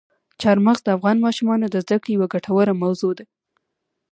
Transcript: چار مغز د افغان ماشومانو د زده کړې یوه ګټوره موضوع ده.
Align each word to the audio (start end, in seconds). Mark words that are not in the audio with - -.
چار 0.41 0.57
مغز 0.65 0.81
د 0.83 0.89
افغان 0.97 1.17
ماشومانو 1.25 1.65
د 1.69 1.75
زده 1.85 1.97
کړې 2.01 2.11
یوه 2.15 2.27
ګټوره 2.33 2.73
موضوع 2.83 3.13
ده. 3.17 3.25